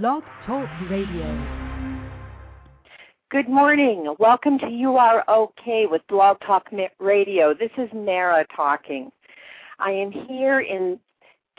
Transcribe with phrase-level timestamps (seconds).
[0.00, 1.46] Blog Talk Radio.
[3.30, 4.14] Good morning.
[4.18, 6.68] Welcome to You Are Okay with Blog Talk
[6.98, 7.52] Radio.
[7.52, 9.12] This is Mara talking.
[9.78, 10.98] I am here in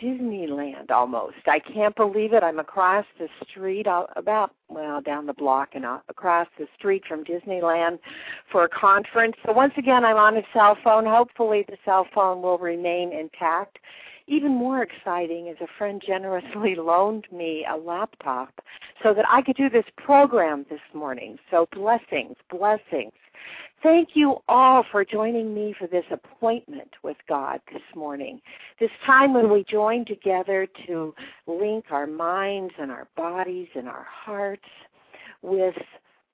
[0.02, 1.36] Disneyland almost.
[1.46, 2.42] I can't believe it.
[2.42, 7.04] I'm across the street, uh, about, well, down the block and uh, across the street
[7.08, 8.00] from Disneyland
[8.52, 9.36] for a conference.
[9.46, 11.06] So once again, I'm on a cell phone.
[11.06, 13.78] Hopefully, the cell phone will remain intact.
[14.28, 18.62] Even more exciting is a friend generously loaned me a laptop
[19.02, 21.38] so that I could do this program this morning.
[21.52, 23.14] So blessings, blessings.
[23.82, 28.40] Thank you all for joining me for this appointment with God this morning.
[28.80, 31.14] This time when we join together to
[31.48, 34.64] link our minds and our bodies and our hearts
[35.42, 35.76] with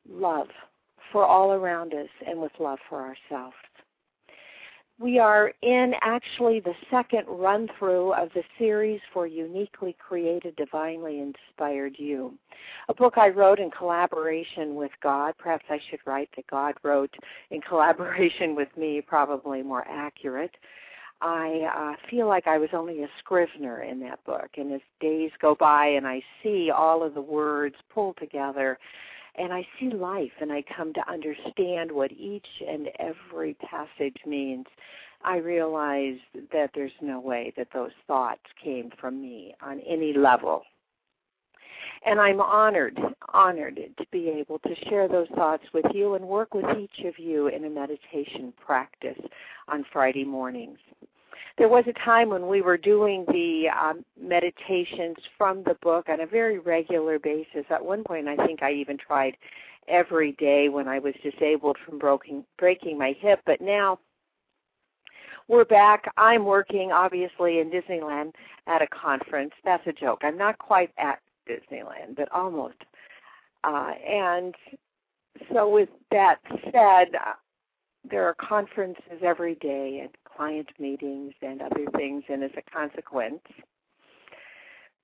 [0.08, 0.50] love
[1.12, 3.56] for all around us and with love for ourselves.
[5.00, 11.22] We are in actually the second run through of the series for Uniquely Created, Divinely
[11.22, 12.34] Inspired You,
[12.90, 15.36] a book I wrote in collaboration with God.
[15.38, 17.14] Perhaps I should write that God wrote
[17.50, 20.56] in collaboration with me, probably more accurate.
[21.22, 25.32] I uh, feel like I was only a scrivener in that book, and as days
[25.42, 28.78] go by and I see all of the words pulled together,
[29.40, 34.66] and I see life and I come to understand what each and every passage means,
[35.24, 36.18] I realize
[36.52, 40.64] that there's no way that those thoughts came from me on any level.
[42.06, 42.98] And I'm honored,
[43.34, 47.18] honored to be able to share those thoughts with you and work with each of
[47.18, 49.20] you in a meditation practice
[49.68, 50.80] on Friday mornings
[51.58, 56.22] there was a time when we were doing the um, meditations from the book on
[56.22, 57.66] a very regular basis.
[57.70, 59.36] At one point, I think I even tried
[59.88, 63.42] every day when I was disabled from breaking breaking my hip.
[63.46, 64.00] But now
[65.48, 66.12] we're back.
[66.16, 68.34] I'm working obviously in Disneyland
[68.68, 69.52] at a conference.
[69.66, 70.20] That's a joke.
[70.24, 71.20] I'm not quite at
[71.50, 72.78] Disneyland, but almost.
[73.64, 74.56] Uh, and
[75.52, 77.34] so, with that said, uh,
[78.10, 83.42] there are conferences every day and client meetings and other things, and as a consequence,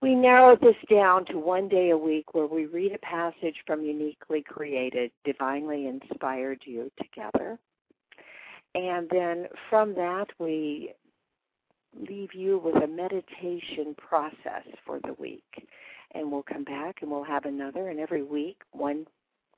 [0.02, 3.84] we narrowed this down to one day a week where we read a passage from
[3.84, 7.60] Uniquely Created, Divinely Inspired You together.
[8.76, 10.94] And then from that, we
[12.10, 15.68] leave you with a meditation process for the week.
[16.14, 19.06] And we'll come back and we'll have another, and every week, one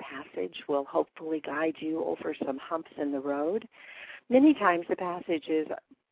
[0.02, 3.68] passage will hopefully guide you over some humps in the road
[4.30, 5.68] Many times the passages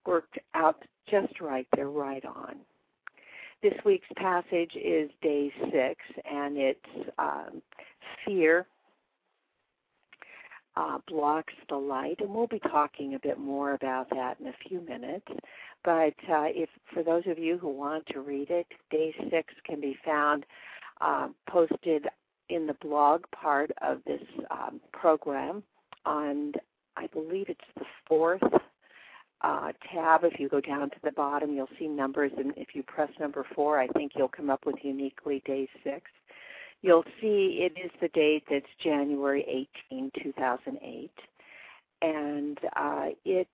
[0.05, 2.55] worked out just right, they're right on.
[3.61, 5.99] This week's passage is day six,
[6.29, 7.61] and it's um,
[8.25, 8.67] fear
[10.77, 14.53] uh, blocks the light, and we'll be talking a bit more about that in a
[14.67, 15.27] few minutes.
[15.83, 19.79] But uh, if for those of you who want to read it, day six can
[19.79, 20.45] be found
[21.01, 22.07] uh, posted
[22.49, 24.21] in the blog part of this
[24.51, 25.63] um, program
[26.05, 26.53] on
[26.97, 28.41] I believe it's the fourth
[29.41, 30.23] uh, tab.
[30.23, 33.45] If you go down to the bottom, you'll see numbers, and if you press number
[33.55, 36.09] four, I think you'll come up with uniquely day six.
[36.81, 41.11] You'll see it is the date that's January 18, 2008,
[42.01, 43.47] and uh, it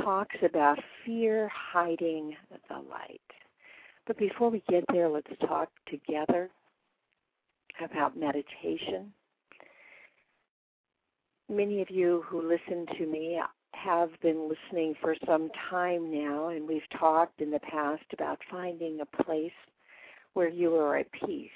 [0.00, 2.36] talks about fear hiding
[2.68, 3.20] the light.
[4.06, 6.50] But before we get there, let's talk together
[7.82, 9.12] about meditation
[11.48, 13.40] many of you who listen to me
[13.74, 19.00] have been listening for some time now, and we've talked in the past about finding
[19.00, 19.52] a place
[20.34, 21.50] where you are at peace.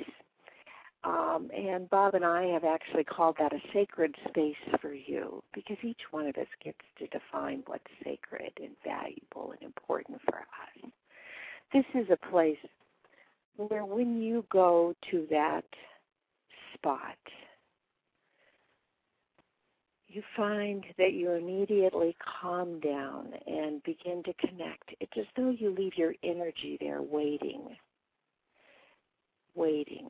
[1.04, 5.76] Um, and Bob and I have actually called that a sacred space for you because
[5.82, 10.91] each one of us gets to define what's sacred and valuable and important for us.
[11.72, 12.59] This is a place
[13.56, 15.65] where when you go to that
[16.75, 17.16] spot,
[20.08, 24.94] you find that you immediately calm down and begin to connect.
[25.00, 27.76] It's as though you leave your energy there waiting,
[29.54, 30.08] waiting.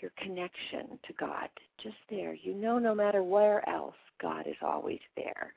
[0.00, 1.48] Your connection to God,
[1.82, 2.34] just there.
[2.34, 5.54] You know, no matter where else, God is always there.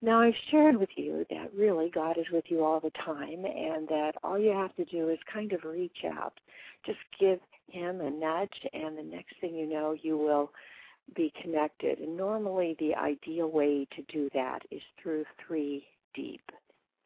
[0.00, 3.88] Now, I've shared with you that really God is with you all the time, and
[3.88, 6.34] that all you have to do is kind of reach out.
[6.86, 10.52] Just give Him a nudge, and the next thing you know, you will
[11.14, 11.98] be connected.
[11.98, 16.42] And normally, the ideal way to do that is through three deep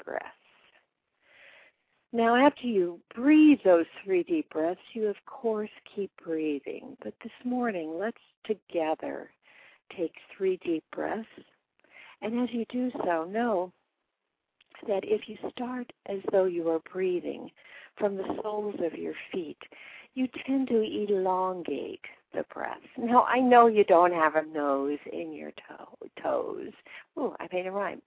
[0.04, 0.26] breaths.
[2.12, 6.96] Now, after you breathe those three deep breaths, you of course keep breathing.
[7.02, 9.30] But this morning, let's together
[9.96, 11.26] take three deep breaths.
[12.20, 13.72] And as you do so, know
[14.86, 17.50] that if you start as though you are breathing
[17.96, 19.58] from the soles of your feet,
[20.14, 22.04] you tend to elongate
[22.34, 22.78] the breath.
[22.98, 26.72] Now, I know you don't have a nose in your toe, toes.
[27.16, 28.02] Oh, I made a rhyme.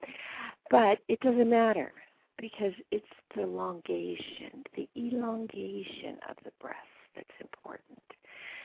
[0.69, 1.93] But it doesn't matter
[2.39, 3.05] because it's
[3.35, 6.75] the elongation, the elongation of the breath
[7.15, 8.01] that's important.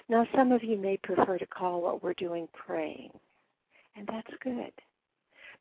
[0.09, 3.11] Now, some of you may prefer to call what we're doing praying,
[3.97, 4.73] and that's good.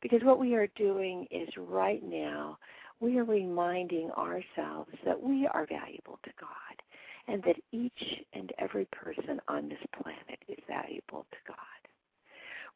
[0.02, 2.58] Because what we are doing is right now,
[3.00, 6.82] we are reminding ourselves that we are valuable to God
[7.28, 11.56] and that each and every person on this planet is valuable to God.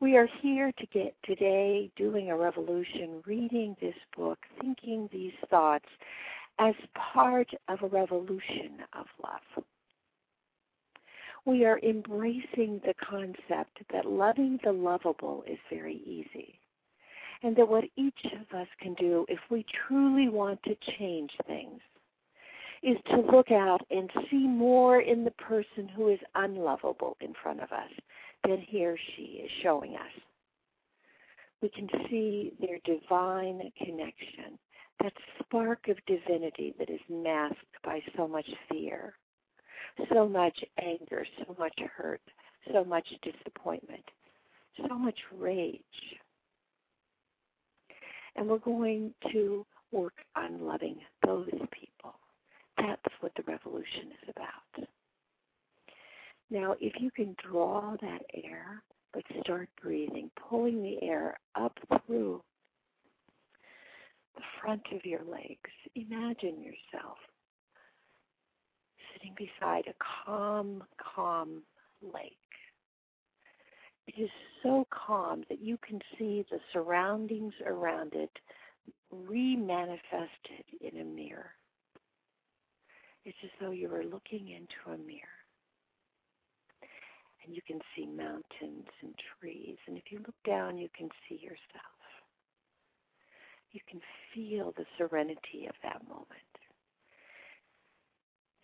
[0.01, 5.89] We are here to get today doing a revolution, reading this book, thinking these thoughts
[6.59, 9.65] as part of a revolution of love.
[11.47, 16.59] We are embracing the concept that loving the lovable is very easy.
[17.43, 21.81] And that what each of us can do if we truly want to change things
[22.85, 27.61] is to look out and see more in the person who is unlovable in front
[27.61, 27.91] of us
[28.47, 30.23] than he or she is showing us.
[31.63, 34.59] We can see their divine connection,
[35.03, 39.15] that spark of divinity that is masked by so much fear,
[40.13, 42.21] so much anger, so much hurt,
[42.71, 44.05] so much disappointment,
[44.77, 45.81] so much rage.
[48.37, 51.84] And we're going to work on loving those people.
[52.77, 54.89] That's what the revolution is about.
[56.51, 58.83] Now, if you can draw that air,
[59.13, 62.43] but start breathing, pulling the air up through
[64.37, 65.71] the front of your legs.
[65.95, 67.19] Imagine yourself
[69.13, 69.95] sitting beside a
[70.27, 70.83] calm,
[71.15, 71.63] calm
[72.03, 72.33] lake.
[74.07, 74.31] It is
[74.63, 78.31] so calm that you can see the surroundings around it
[79.13, 81.53] remanifested in a mirror.
[83.25, 85.21] It's as though you were looking into a mirror.
[87.45, 89.77] And you can see mountains and trees.
[89.87, 91.59] And if you look down, you can see yourself.
[93.73, 94.01] You can
[94.35, 96.29] feel the serenity of that moment.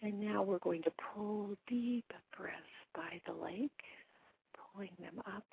[0.03, 2.57] And now we're going to pull deep breaths
[2.95, 3.71] by the lake,
[4.73, 5.45] pulling them up,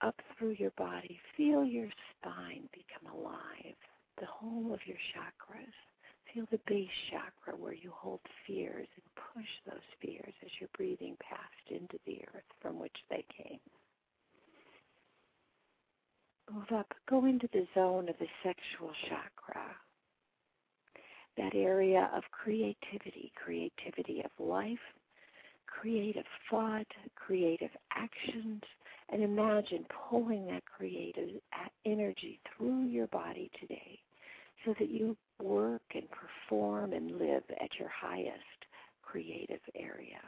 [0.00, 1.20] up through your body.
[1.36, 1.88] Feel your
[2.18, 3.76] spine become alive,
[4.18, 5.74] the whole of your chakras.
[6.36, 11.16] Feel the base chakra where you hold fears and push those fears as you're breathing
[11.18, 13.58] past into the earth from which they came.
[16.52, 19.64] Move up, go into the zone of the sexual chakra.
[21.38, 24.78] That area of creativity, creativity of life,
[25.66, 28.62] creative thought, creative actions,
[29.08, 31.30] and imagine pulling that creative
[31.86, 33.98] energy through your body today
[34.66, 38.66] so that you work and perform and live at your highest
[39.02, 40.20] creative area.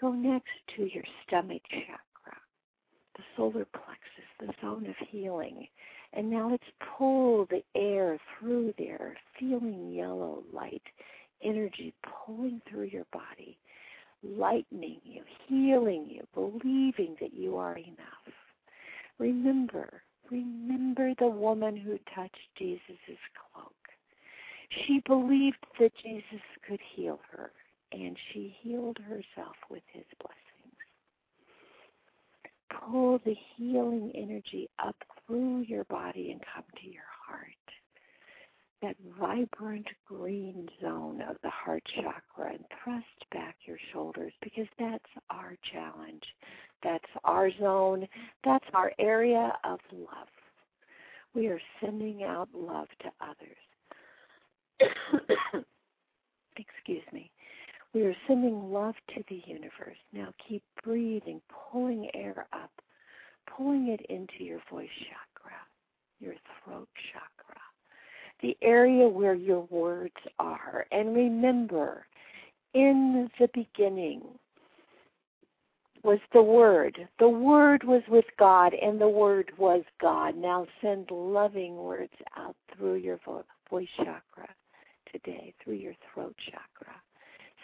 [0.00, 2.38] Go next to your stomach chakra,
[3.16, 5.66] the solar plexus, the zone of healing.
[6.12, 6.62] And now let's
[6.98, 10.82] pull the air through there, feeling yellow light
[11.44, 13.58] energy pulling through your body,
[14.22, 18.34] lightening you, healing you, believing that you are enough.
[19.18, 22.80] Remember, remember the woman who touched Jesus'
[23.52, 23.72] cloak.
[24.86, 27.52] She believed that Jesus could heal her,
[27.92, 30.38] and she healed herself with his blessings.
[32.70, 37.48] Pull the healing energy up through your body and come to your heart.
[38.80, 45.04] That vibrant green zone of the heart chakra and thrust back your shoulders because that's
[45.30, 46.24] our challenge.
[46.82, 48.08] That's our zone.
[48.44, 50.28] That's our area of love.
[51.34, 53.56] We are sending out love to others.
[56.56, 57.30] Excuse me.
[57.94, 59.96] We are sending love to the universe.
[60.12, 62.70] Now keep breathing, pulling air up,
[63.46, 65.56] pulling it into your voice chakra,
[66.20, 66.34] your
[66.64, 67.60] throat chakra,
[68.40, 70.86] the area where your words are.
[70.90, 72.06] And remember,
[72.74, 74.22] in the beginning,
[76.02, 77.08] was the Word.
[77.18, 80.36] The Word was with God, and the Word was God.
[80.36, 83.20] Now send loving words out through your
[83.70, 84.48] voice chakra
[85.12, 86.94] today, through your throat chakra.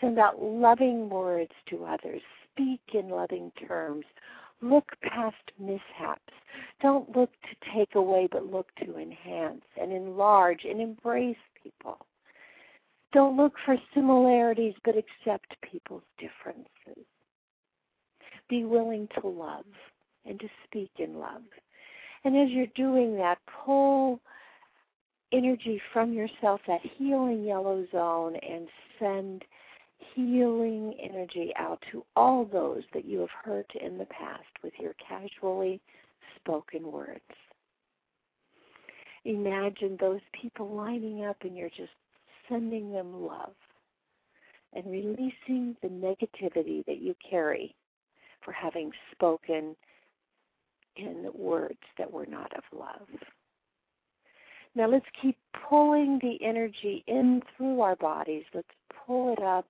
[0.00, 2.23] Send out loving words to others.
[2.52, 4.04] Speak in loving terms.
[4.61, 6.33] Look past mishaps.
[6.80, 11.99] Don't look to take away, but look to enhance and enlarge and embrace people.
[13.12, 17.07] Don't look for similarities, but accept people's differences
[18.49, 19.64] be willing to love
[20.25, 21.43] and to speak in love.
[22.25, 24.21] And as you're doing that, pull
[25.33, 29.45] energy from yourself, that healing yellow zone, and send
[30.14, 34.95] healing energy out to all those that you have hurt in the past with your
[35.07, 35.81] casually
[36.37, 37.21] spoken words.
[39.25, 41.93] Imagine those people lining up and you're just
[42.49, 43.55] sending them love
[44.73, 47.75] and releasing the negativity that you carry
[48.49, 49.76] for having spoken
[50.97, 53.07] in words that were not of love.
[54.75, 55.37] Now let's keep
[55.69, 58.45] pulling the energy in through our bodies.
[58.55, 58.69] Let's
[59.07, 59.67] pull it up,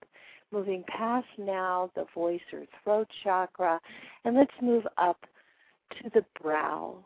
[0.52, 3.80] moving past now the voice or throat chakra,
[4.24, 5.26] and let's move up
[6.00, 6.98] to the brow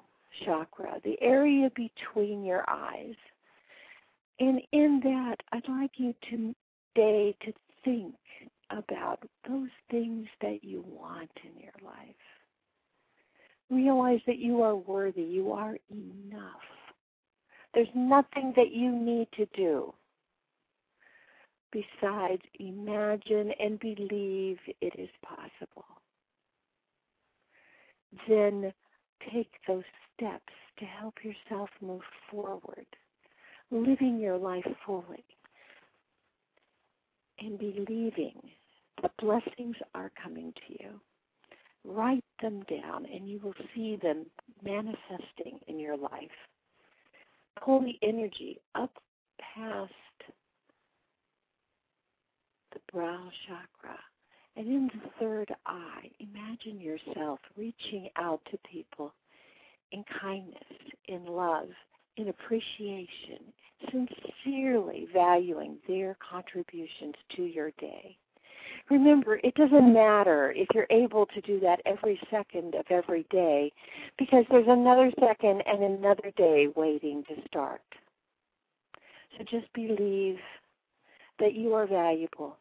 [0.45, 3.15] chakra, the area between your eyes.
[4.41, 7.53] And in that, I'd like you today to
[7.83, 8.15] think
[8.73, 12.15] about those things that you want in your life.
[13.93, 16.63] Realize that you are worthy, you are enough.
[17.75, 19.93] There's nothing that you need to do
[21.71, 25.85] besides imagine and believe it is possible.
[28.27, 28.73] Then
[29.31, 29.85] take those
[30.17, 32.87] steps to help yourself move forward,
[33.71, 35.25] living your life fully
[37.41, 38.41] and believing
[39.03, 41.01] the blessings are coming to you.
[41.85, 44.27] Write them down and you will see them
[44.63, 46.31] manifesting in your life.
[47.65, 48.93] Pull the energy up
[49.55, 49.93] past
[52.73, 53.99] the brow chakra
[54.57, 59.15] and in the third eye, imagine yourself reaching out to people
[59.93, 60.63] in kindness,
[61.07, 61.69] in love,
[62.17, 63.53] in appreciation,
[63.91, 68.17] sincerely valuing their contributions to your day.
[68.93, 73.73] Remember, it doesn't matter if you're able to do that every second of every day
[74.19, 77.81] because there's another second and another day waiting to start.
[79.39, 80.37] So just believe
[81.39, 82.59] that you are valuable,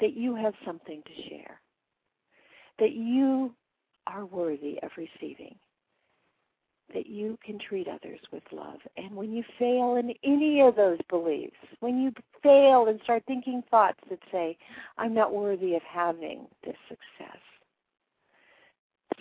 [0.00, 1.60] that you have something to share,
[2.78, 3.52] that you
[4.06, 5.56] are worthy of receiving
[6.94, 8.78] that you can treat others with love.
[8.96, 12.12] And when you fail in any of those beliefs, when you
[12.42, 14.56] fail and start thinking thoughts that say,
[14.96, 17.40] I'm not worthy of having this success,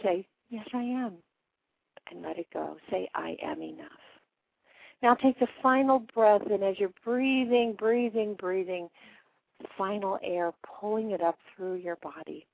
[0.03, 1.13] say, Yes, I am.
[2.12, 2.77] And let it go.
[2.91, 3.88] Say, I am enough.
[5.01, 8.89] Now take the final breath, and as you're breathing, breathing, breathing,
[9.75, 12.45] final air, pulling it up through your body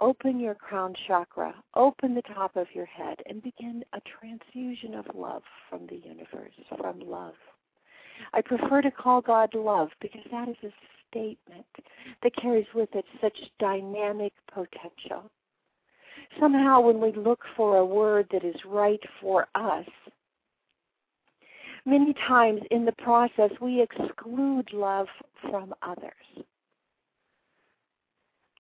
[0.00, 5.06] open your crown chakra, open the top of your head, and begin a transfusion of
[5.14, 7.34] love from the universe, from love.
[8.32, 10.70] I prefer to call God love because that is a
[11.10, 11.66] statement
[12.22, 15.30] that carries with it such dynamic potential.
[16.40, 19.86] Somehow, when we look for a word that is right for us,
[21.84, 25.06] many times in the process we exclude love
[25.42, 26.12] from others.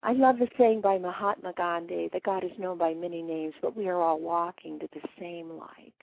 [0.05, 3.75] I love the saying by Mahatma Gandhi that God is known by many names, but
[3.75, 5.93] we are all walking to the same light.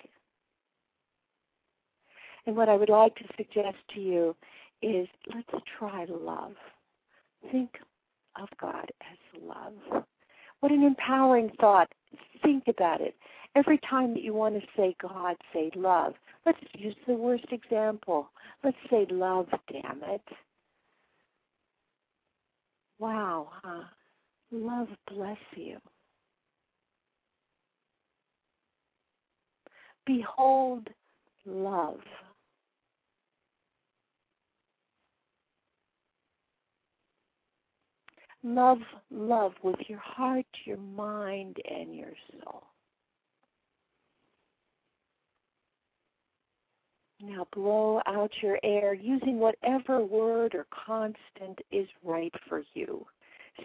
[2.45, 4.35] And what I would like to suggest to you
[4.83, 6.55] is let's try love.
[7.53, 7.79] Think
[8.41, 10.03] of God as love.
[10.59, 11.93] What an empowering thought.
[12.43, 13.15] Think about it.
[13.55, 16.15] Every time that you want to say God, say love.
[16.45, 18.31] Let's use the worst example.
[18.65, 20.23] Let's say love, damn it.
[22.99, 23.83] Wow, huh?
[24.51, 25.79] Love bless you.
[30.07, 30.89] Behold
[31.47, 32.01] love.
[38.45, 38.79] Love,
[39.11, 42.65] love with your heart, your mind, and your soul.
[47.25, 53.07] Now blow out your air using whatever word or constant is right for you.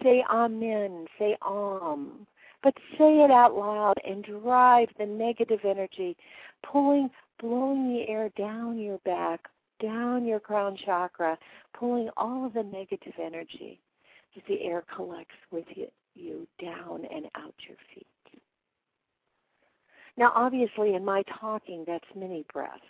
[0.03, 2.27] Say amen, say om.
[2.61, 6.15] But say it out loud and drive the negative energy,
[6.69, 7.09] pulling,
[7.39, 9.41] blowing the air down your back,
[9.81, 11.37] down your crown chakra,
[11.73, 13.79] pulling all of the negative energy
[14.35, 18.05] as the air collects with you, you down and out your feet.
[20.17, 22.81] Now, obviously, in my talking, that's many breaths.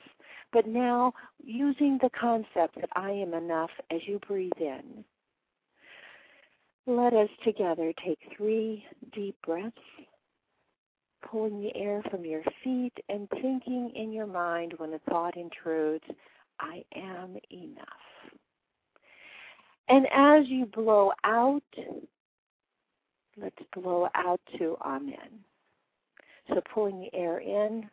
[0.53, 1.13] But now,
[1.43, 5.03] using the concept that I am enough as you breathe in,
[6.85, 9.77] let us together take three deep breaths,
[11.29, 16.05] pulling the air from your feet and thinking in your mind when a thought intrudes,
[16.59, 17.85] I am enough.
[19.89, 21.63] And as you blow out,
[23.35, 25.43] let's blow out to Amen.
[26.49, 27.89] So pulling the air in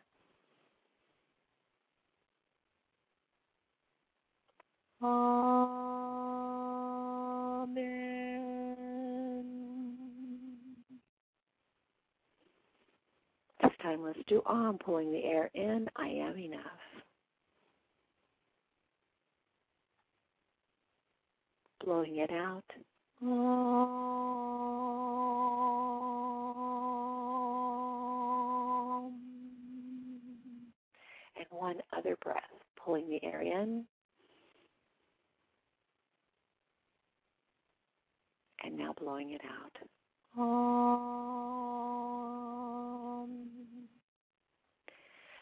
[5.01, 5.25] Amen.
[13.61, 15.89] This time let's do Om, pulling the air in.
[15.95, 16.61] I am enough.
[21.83, 22.63] Blowing it out.
[23.21, 23.29] And
[31.51, 32.41] one other breath,
[32.83, 33.85] pulling the air in.
[38.75, 39.71] And now blowing it out.
[40.37, 40.49] Om.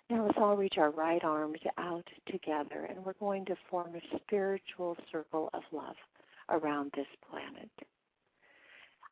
[0.07, 4.01] Now let's all reach our right arms out together and we're going to form a
[4.17, 5.95] spiritual circle of love
[6.49, 7.71] around this planet.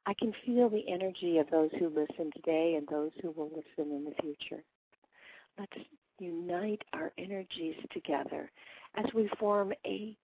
[0.05, 3.91] I can feel the energy of those who listen today and those who will listen
[3.91, 4.63] in the future.
[5.57, 5.79] Let's
[6.19, 8.51] unite our energies together
[8.97, 10.15] as we form a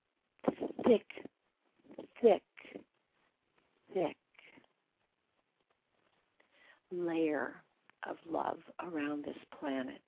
[0.85, 1.07] thick,
[2.21, 2.43] thick,
[3.97, 4.17] thick
[6.91, 7.55] layer
[8.09, 10.01] of love around this planet.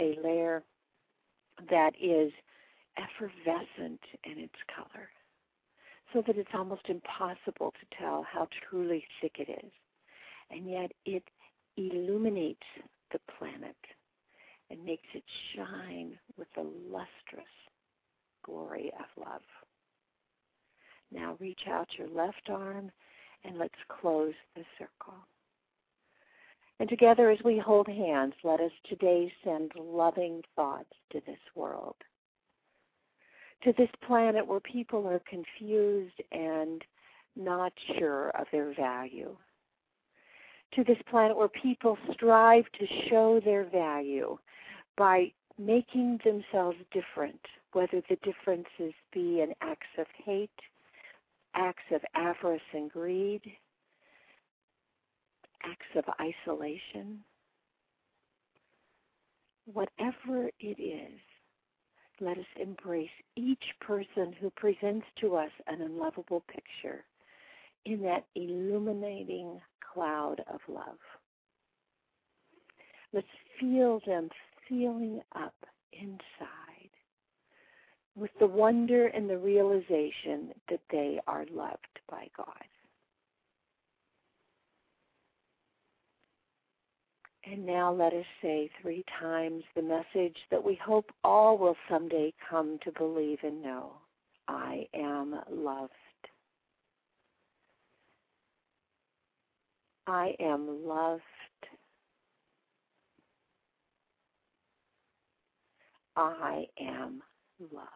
[0.00, 0.62] A layer
[1.70, 2.32] that is
[2.98, 5.08] effervescent in its color,
[6.12, 9.72] so that it's almost impossible to tell how truly thick it is.
[10.50, 11.22] And yet it
[11.76, 12.66] illuminates
[13.12, 13.76] the planet
[14.70, 15.24] and makes it
[15.54, 17.46] shine with the lustrous
[18.44, 19.42] glory of love.
[21.14, 22.90] Now reach out your left arm
[23.44, 25.14] and let's close the circle.
[26.80, 31.94] And together, as we hold hands, let us today send loving thoughts to this world,
[33.62, 36.82] to this planet where people are confused and
[37.36, 39.36] not sure of their value,
[40.74, 44.36] to this planet where people strive to show their value
[44.96, 47.40] by making themselves different,
[47.72, 50.50] whether the differences be in acts of hate
[51.54, 53.42] acts of avarice and greed,
[55.62, 57.20] acts of isolation,
[59.72, 61.20] whatever it is,
[62.20, 67.04] let us embrace each person who presents to us an unlovable picture
[67.86, 69.60] in that illuminating
[69.92, 70.98] cloud of love.
[73.12, 73.26] Let's
[73.60, 74.28] feel them
[74.68, 75.54] feeling up
[75.92, 76.63] inside
[78.16, 82.46] with the wonder and the realization that they are loved by God.
[87.46, 92.32] And now let us say three times the message that we hope all will someday
[92.48, 93.92] come to believe and know
[94.48, 95.92] I am loved.
[100.06, 101.22] I am loved.
[106.16, 107.22] I am
[107.60, 107.88] loved.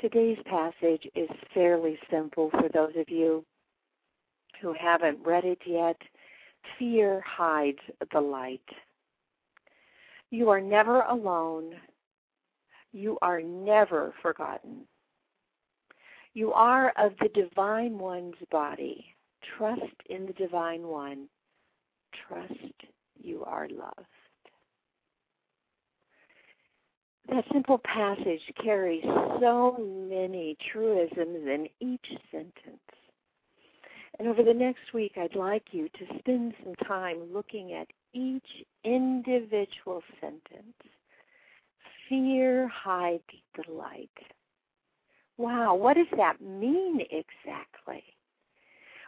[0.00, 3.44] Today's passage is fairly simple for those of you
[4.60, 5.96] who haven't read it yet.
[6.78, 7.78] Fear hides
[8.12, 8.60] the light.
[10.30, 11.74] You are never alone.
[12.92, 14.86] You are never forgotten.
[16.34, 19.04] You are of the Divine One's body.
[19.56, 21.28] Trust in the Divine One.
[22.28, 22.74] Trust
[23.18, 24.06] you are loved.
[27.28, 29.02] that simple passage carries
[29.40, 29.76] so
[30.08, 32.80] many truisms in each sentence.
[34.18, 38.64] And over the next week, I'd like you to spend some time looking at each
[38.82, 40.74] individual sentence.
[42.08, 43.22] Fear hides
[43.54, 44.08] the light.
[45.36, 48.02] Wow, what does that mean exactly?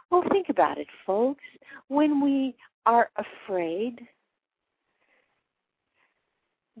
[0.09, 1.43] Well, think about it, folks.
[1.87, 4.07] When we are afraid,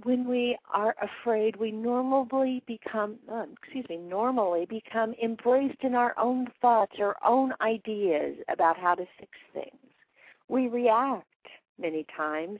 [0.03, 6.17] when we are afraid, we normally become, uh, excuse me, normally become embraced in our
[6.17, 9.93] own thoughts, our own ideas about how to fix things.
[10.47, 11.25] We react
[11.79, 12.59] many times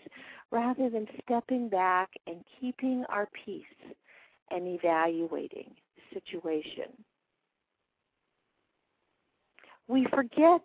[0.52, 3.64] rather than stepping back and keeping our peace
[4.50, 6.92] and evaluating the situation.
[9.88, 10.62] We forget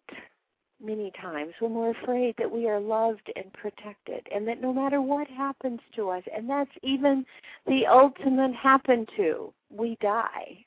[0.83, 5.01] many times when we're afraid that we are loved and protected and that no matter
[5.01, 7.25] what happens to us, and that's even
[7.67, 10.65] the ultimate happen to, we die.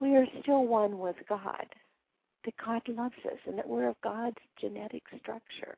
[0.00, 1.66] We are still one with God,
[2.44, 5.76] that God loves us and that we're of God's genetic structure.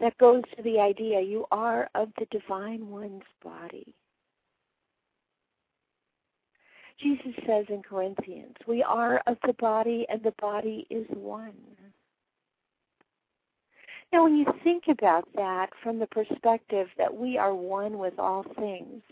[0.00, 3.94] That goes to the idea you are of the divine one's body.
[7.02, 11.54] Jesus says in Corinthians, we are of the body and the body is one.
[14.12, 18.44] Now, when you think about that from the perspective that we are one with all
[18.58, 19.02] things,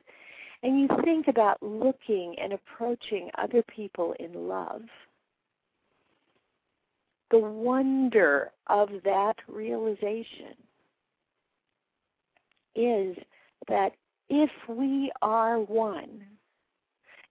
[0.63, 4.83] and you think about looking and approaching other people in love,
[7.31, 10.57] the wonder of that realization
[12.75, 13.17] is
[13.69, 13.93] that
[14.29, 16.23] if we are one,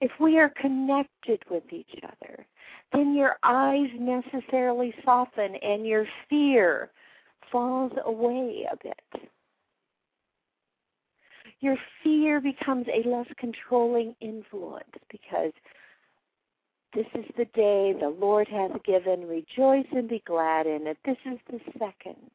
[0.02, 2.46] if we are connected with each other,
[2.94, 6.92] then your eyes necessarily soften and your fear
[7.52, 9.30] falls away a bit.
[11.60, 15.54] Your fear becomes a less controlling influence because
[16.94, 19.28] this is the day the Lord hath given.
[19.28, 20.98] Rejoice and be glad in it.
[21.04, 22.32] This is the second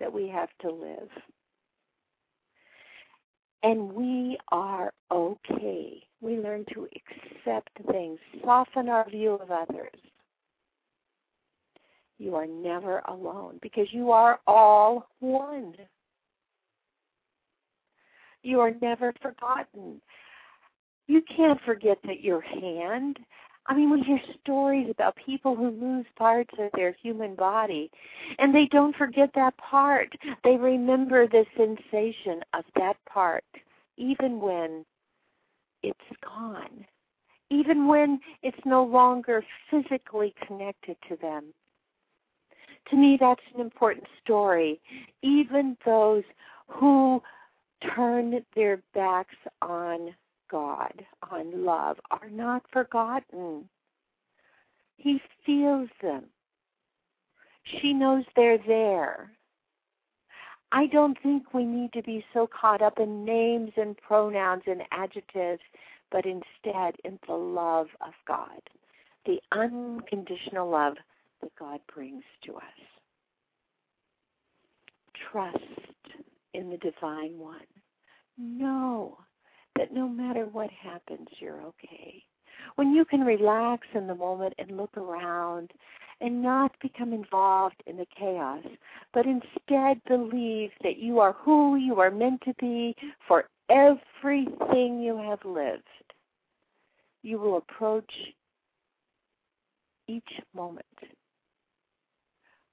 [0.00, 1.08] that we have to live.
[3.62, 6.02] And we are okay.
[6.20, 9.90] We learn to accept things, soften our view of others.
[12.18, 15.74] You are never alone because you are all one.
[18.42, 20.00] You are never forgotten.
[21.08, 23.18] You can't forget that your hand
[23.66, 27.90] I mean, we hear stories about people who lose parts of their human body,
[28.38, 30.12] and they don't forget that part.
[30.42, 33.44] They remember the sensation of that part,
[33.96, 34.84] even when
[35.82, 36.84] it's gone,
[37.50, 41.54] even when it's no longer physically connected to them.
[42.90, 44.80] To me, that's an important story.
[45.22, 46.24] Even those
[46.66, 47.22] who
[47.94, 50.14] turn their backs on
[50.52, 50.92] God,
[51.30, 53.68] on love, are not forgotten.
[54.98, 56.26] He feels them.
[57.64, 59.32] She knows they're there.
[60.70, 64.82] I don't think we need to be so caught up in names and pronouns and
[64.90, 65.62] adjectives,
[66.10, 68.60] but instead in the love of God,
[69.24, 70.94] the unconditional love
[71.40, 72.62] that God brings to us.
[75.30, 75.58] Trust
[76.52, 77.60] in the Divine One.
[78.38, 79.18] Know
[79.78, 82.22] that no matter what happens, you're okay.
[82.76, 85.70] When you can relax in the moment and look around
[86.20, 88.64] and not become involved in the chaos,
[89.12, 92.94] but instead believe that you are who you are meant to be
[93.26, 95.82] for everything you have lived,
[97.22, 98.12] you will approach
[100.08, 100.84] each moment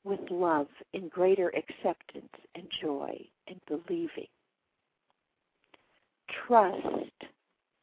[0.03, 4.27] with love in greater acceptance and joy and believing
[6.47, 7.11] trust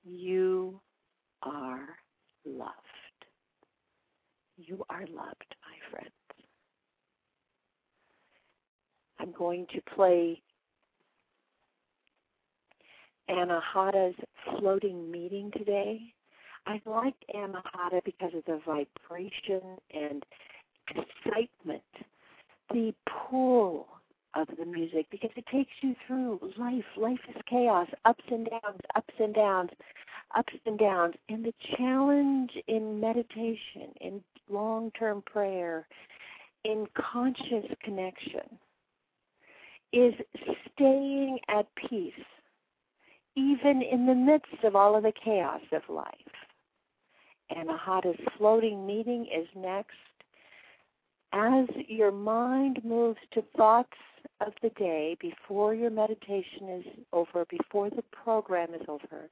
[0.04, 0.80] you
[1.42, 1.88] are
[2.44, 2.72] loved.
[4.56, 6.10] You are loved, my friends.
[9.18, 10.40] I'm going to play
[13.28, 14.16] Anahata's
[14.58, 16.00] floating meeting today.
[16.66, 20.24] I liked Anahata because of the vibration and
[20.90, 21.82] excitement,
[22.70, 22.94] the
[23.28, 23.86] pull
[24.36, 26.84] of the music because it takes you through life.
[26.96, 29.70] Life is chaos, ups and downs, ups and downs,
[30.36, 31.14] ups and downs.
[31.28, 34.20] And the challenge in meditation, in
[34.50, 35.86] long term prayer,
[36.64, 38.58] in conscious connection
[39.92, 40.14] is
[40.74, 42.12] staying at peace,
[43.36, 46.14] even in the midst of all of the chaos of life.
[47.52, 49.94] Anahata's floating meeting is next.
[51.32, 53.98] As your mind moves to thoughts
[54.40, 59.28] of the day before your meditation is over, before the program is over,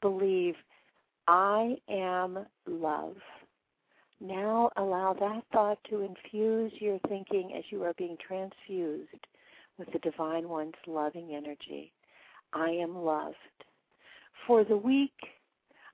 [0.00, 0.54] believe,
[1.26, 3.16] I am love.
[4.20, 9.26] Now allow that thought to infuse your thinking as you are being transfused
[9.78, 11.92] with the Divine One's loving energy.
[12.52, 13.36] I am loved.
[14.46, 15.16] For the week,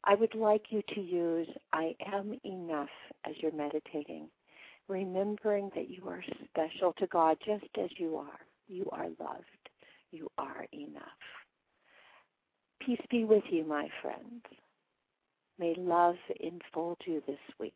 [0.04, 2.90] I would like you to use I am enough
[3.24, 4.28] as you're meditating
[4.92, 8.40] remembering that you are special to God just as you are.
[8.68, 9.68] You are loved.
[10.10, 11.02] You are enough.
[12.84, 14.42] Peace be with you, my friends.
[15.58, 17.72] May love enfold you this week.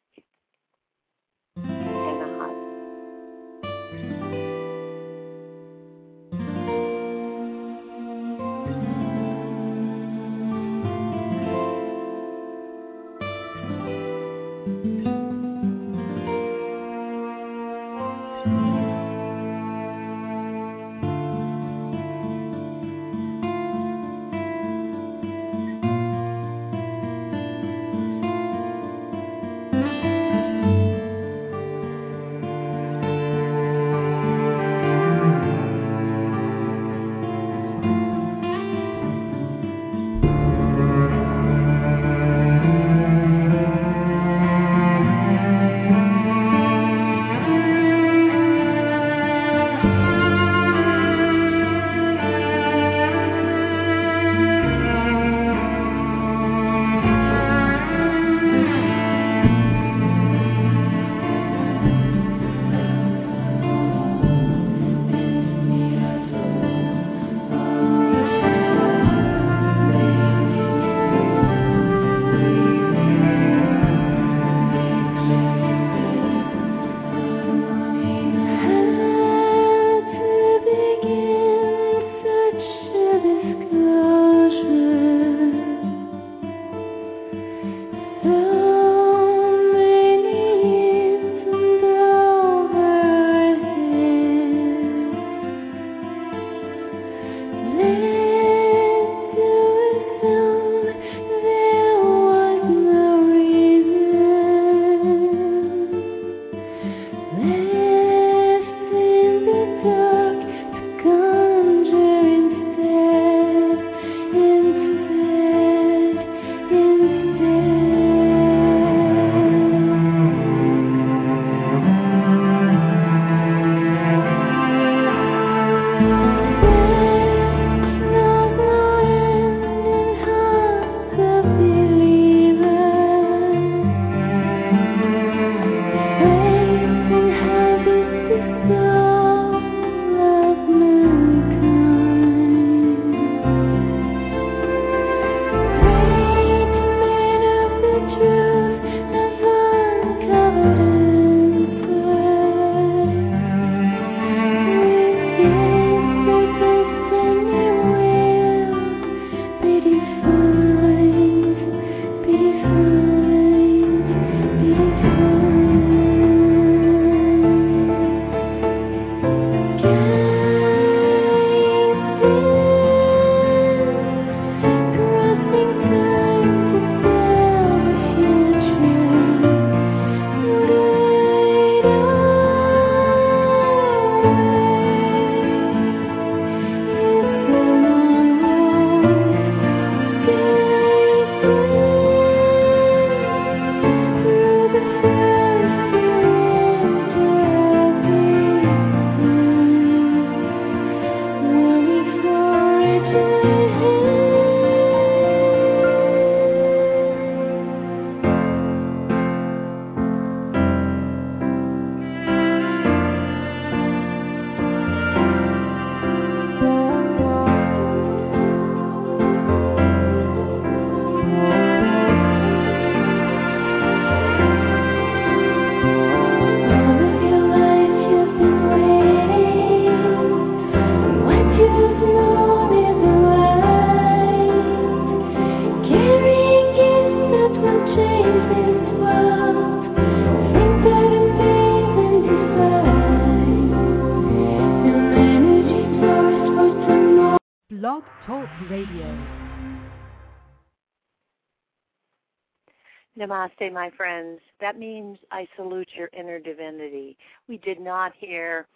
[253.27, 254.41] Namaste, my friends.
[254.61, 257.17] That means I salute your inner divinity.
[257.49, 258.67] We did not hear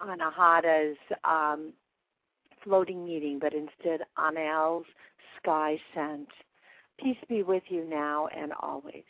[0.00, 1.72] Anahata's um,
[2.64, 4.86] floating meeting, but instead Anel's
[5.40, 6.28] sky scent.
[6.98, 9.04] Peace be with you now and always.